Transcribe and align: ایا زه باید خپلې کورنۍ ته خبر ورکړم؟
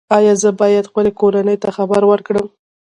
ایا 0.17 0.33
زه 0.41 0.49
باید 0.59 0.89
خپلې 0.91 1.11
کورنۍ 1.19 1.57
ته 1.63 1.69
خبر 1.77 2.01
ورکړم؟ 2.07 2.47